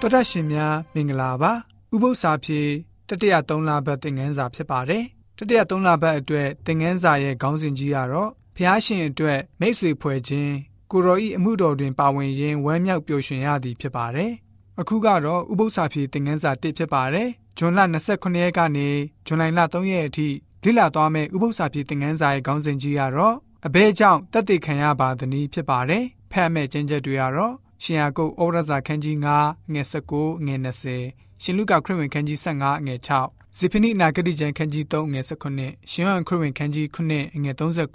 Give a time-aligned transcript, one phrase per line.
[0.00, 1.52] တော်တာရှင်များမင်္ဂလာပါ
[1.94, 2.60] ဥပု္ပ္ပစာဖြေ
[3.08, 5.04] တတိယ3လပတ်သင်ခန်းစာဖြစ်ပါတယ်
[5.38, 10.52] တတိယ3လပတ်အတွက်သင်ခန်းစာရဲ့ခေါင်းစဉ်ကြီးကတော့ဖျားရှင်အတွက်မိတ်ဆွေဖွဲ့ခြင်း
[10.90, 14.32] ကိုရောဤအမှုတော်တွင်ပါဝင်ရင်းဝမ်းမြောက်ပျော်ရွှင်ရသည်ဖြစ်ပါတယ်
[14.80, 17.80] အခုကတော့ဥပု္ပ္ပစာဖြေသင်ခန်းစာ1ဖြစ်ပါတယ်ဂျွန်လ
[18.10, 18.88] 29ရက်ကနေ
[19.26, 19.44] ဇွန်လ
[19.74, 20.28] 3ရက်အထိ
[20.64, 30.54] လေ့လာသွားမယ့်ဥပု္ပ္ပစာဖြေသင်ခန်းစာရဲ့ခေါင်းစဉ်ကြီးကတော့အဘဲကြောင့်တတ်သိခံရပါသည်နည်းဖြစ်ပါတယ်ဖတ်မဲ့ကျင့်ချက်တွေကတော့ ရှင်ယာကုတ်ဩရစာခန်းကြီး9ငွေ19ငွေ
[30.98, 32.96] 20ရှင်လုကာခရစ်ဝင်ခန်းကြီး15ငွေ
[33.28, 35.20] 6ဇေဖနိနာဂတိကျမ်းခန်းကြီး3ငွေ
[35.52, 37.88] 19ရှင်ဟန်ခရစ်ဝင်ခန်းကြီး9ငွေ30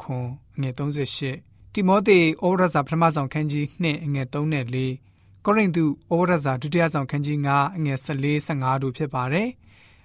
[0.59, 4.65] ငွေ38တိမောသေဩရစာပထမဆောင်ခန်းကြီး2ငွေ3နဲ့
[5.05, 9.47] 4ကောရိန္သုဩရစာဒုတိယဆောင်ခန်းကြီး9ငွေ14 15တို့ဖြစ်ပါတယ်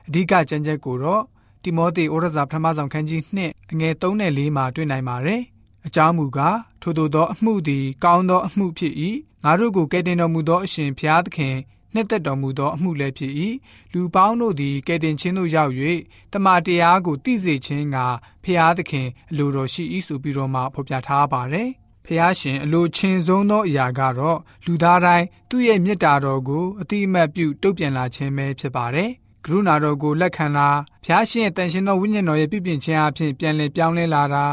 [0.08, 1.22] အဓိကကျမ်းချက်ကိုတော့
[1.62, 5.42] တိမောသေဩရစာပထမဆောင်ခန်းကြီး2အငယ်3နဲ့4မှာတွေ့နိုင်ပါတယ်
[5.86, 8.94] အကြောင်းမူကားထို့သောအမှုသည်ကောင်းသောအမှုဖြစ်၏
[9.44, 11.56] ငါတို့ကိုကယ်တင်တော်မူသောအရှင်ဖျားသခင်
[11.94, 13.32] နှစ်သက်တော်မူသောအမှုလည်းဖြစ်၏
[13.92, 15.72] လူပေါင်းတို့သည်ကယ်တင်ခြင်းသို့ရောက်၍
[16.32, 17.96] တမန်တရားကိုသိစေခြင်းက
[18.44, 21.68] ဖျားသခင်အလိုတော်ရှိ၏ဆိုပြီးတော့မှဖော်ပြထားပါတယ်
[22.06, 29.10] ဖျားရှင်အလိုချင်းဆုံးသောအရာကတော့လူသားတိုင်းသူ့ရဲ့မေတ္တာတော်ကိုအတိအမှတ်ပြုတုတ်ပြန်လာခြင်းပဲဖြစ်ပါတယ်
[29.44, 30.68] ကရုဏာတော်ကိုလက်ခံလာ
[31.04, 34.46] ဖျားရှင်ရဲ့တန်ရှင်သောဝိညာဉ်တော်ရဲ့ပြည့်ပြည့်ခြင်းအဖြစ်ပြန်လည်ပြောင်းလဲလာတာ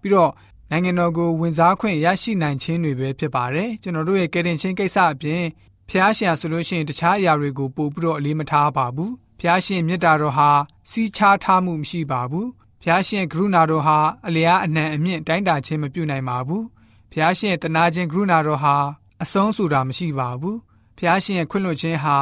[0.00, 0.32] ပြီးတော့
[0.70, 5.42] နိုင်ငံတော်ကိုဝင်စားခွင့်ရရှိနိုင်ခြင်းတွေပဲဖြစ်ပါတယ်ကျွန်တော်တို့ရဲ့ကယ်တင်ခြင်းကိစ္စအပြင်
[5.88, 10.50] ဖျားရှင်ဆိုလို့ရှိရင်တခြားအရာတွေကိုပို့ပြီးတော့အလေးမထားပါဘူးဖျားရှင်မေတ္တာတော်ဟာ
[10.90, 12.48] စီးခြားထားမှုမရှိပါဘူး
[12.82, 16.64] ဖျားရှင်ကရုဏာတော်ဟာအလျားအနှံအမြင့်တိုင်းတာခြင်းမပြုနိုင်ပါဘူး
[17.12, 18.76] ဖျားရှင်တနာခြင်းကရုဏာတော်ဟာ
[19.22, 20.58] အဆုံးဆိုတာမရှိပါဘူး
[20.98, 22.16] ဖျားရှင်ရဲ့ခွင့်လွှတ်ခြင်းဟာ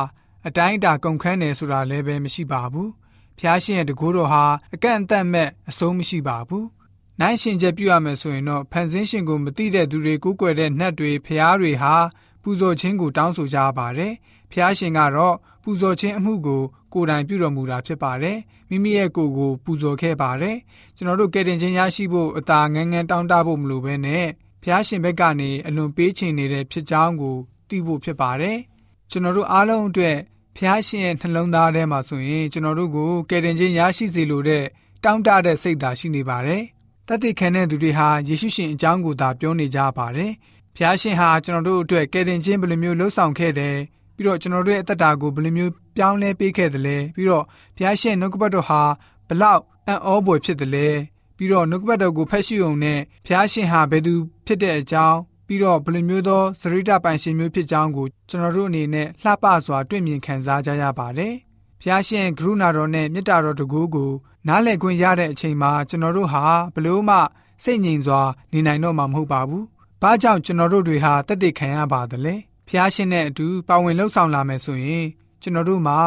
[0.46, 2.90] အတိုင်းအတာကုန်ခန်းတယ်ဆိုတာလည်းပဲမရှိပါဘူး
[3.38, 6.64] ဖျားရှင်ရဲ့တကူတော်ဟာအကန့်အသတ်မဲ့အဆုံးမရှိပါဘူး
[7.20, 11.94] နိုင်ရှင်ချက်ပြုရမယ်ဆိုရင်တော့ဖန်ဆင်းရှင်ကိုမသိတဲ့သူတွေကိုးကွယ်တဲ့နှက်တွေဖျားတွေဟာ
[12.42, 14.12] ပူဇော်ခြင်းကိုတောင်းဆိုကြပါတယ်။
[14.52, 18.38] ဖျားရှင်ကတော့ပူဇော်ခြင်းအမှုကိုကိုယ်တိုင်ပြုတော်မူတာဖြစ်ပါတယ်။
[18.70, 20.56] မိမိရဲ့ကိုယ်ကိုပူဇော်ခဲ့ပါတယ်။
[20.96, 24.26] ကျွန်တော်တို့ကယ်တင်ခြင်းရရှိဖို့အသာငန်းငန်းတောင်းတဖို့မလိုဘဲနဲ့
[24.62, 27.36] ဖျားရှင်ဘက်ကနေအလွန်ပေးချင်နေတဲ့ဖြစ်ကြောင်းကို
[27.68, 28.56] သိဖို့ဖြစ်ပါတယ်။
[29.10, 30.16] ကျွန်တော်တို့အားလုံးအတွက်
[30.56, 34.64] ဖျားရှင်ရဲ့နှလုံးသားထဲမှာဆိုရင်ကျွန်တော်တို့ကိုကယ်တင်ခြင်းရရှိစေလိုတဲ့
[35.04, 36.62] တောင်းတတဲ့စိတ်ဓာတ်ရှိနေပါတယ်။
[37.08, 40.32] တတ်သိခံတဲ့သူတွေဟာယေရှုရှင်အကြောင်းကိုသာပြောနေကြပါတယ်။
[40.76, 43.76] ဖျားရှင်ဟာကျွန်တော်တို့အတွက်ကယ်တင်ခြင်းဘယ်လိုမျိုးလှုပ်ဆောင်ခဲ့တယ်
[44.16, 47.44] ပြီးတော့ကျွန်တော်တို့ရဲ့အသက်တာကိုဘယ်လိုမျိုးပြောင်းလဲပေးခဲ့တယ်လဲပြီးတော့
[47.76, 48.82] ဖျားရှင်နှုတ်ကပတ်တော်ဟာ
[49.28, 50.88] ဘလောက်အံ့ဩဖွယ်ဖြစ်တယ်လဲ
[51.36, 54.14] ပြီးတော့နှုတ်ကပတ်တော်ကိုဖတ်ရှိုံနဲ့ဖျားရှင်ဟာဘယ်သူ
[54.46, 61.34] ဖြစ်တဲ့အကြောင်းပြီးတော့ဘယ်လိုမျိုးသောစရိတပိုင်ရှင်မျိုးဖြစ်ကြောင်းကိုကျွန်တော်တို့အနေနဲ့လှပစွာတွေ့မြင်ခံစားကြရပါတယ်။
[61.86, 64.12] ဖျားရှင်ကရုဏာတော်နဲ့မေတ္တာတော်တကူကို
[64.48, 67.16] နားလည်ခွင့်ရတဲ့အချိန်မှာကျွန်တော်တို့ဟာဘလို့မှ
[67.64, 68.20] စိတ်ငြိမ်စွာ
[68.52, 69.64] နေနိုင်တော့မှာမဟုတ်ပါဘူး။
[70.02, 72.34] ဘာကြောင့်ကျွန်တော်တို့တွေဟာတသက်ခံရပါသလဲ။
[72.68, 75.06] ဖျားရှင်နဲ့အတူပါဝင်လှုပ်ဆောင်လာမယ်ဆိုရင်
[75.42, 75.98] ကျွန်တော်တို့မှာ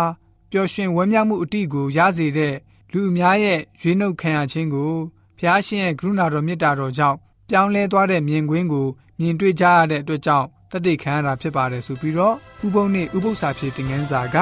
[0.51, 2.55] ပျော်ရွှင်ဝမ်းမြောက်မှုအတိကိုရစေတဲ့
[2.91, 4.93] လူအများရဲ့ရွေးနှုတ်ခံရခြင်းကို
[5.39, 7.17] ဖျားရှင်ရဲ့ကရုဏာတော်မေတ္တာတော်ကြောင့်
[7.49, 8.87] ပြောင်းလဲသွားတဲ့မြင်ကွင်းကို
[9.19, 12.35] မြင်တွေ့ကြရတဲ့အတွက်ကြောင့်တသက်ခံရတာဖြစ်ပါတယ်ဆိုပြီးတော့
[12.65, 14.37] ဥပုံနဲ့ဥပု္ပ္ပစာဖြစ်တဲ့ငန်းစာက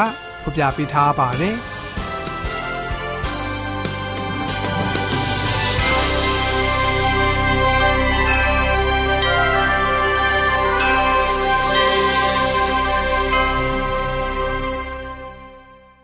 [0.46, 1.56] ဖော်ပြပေးထားပါတယ်။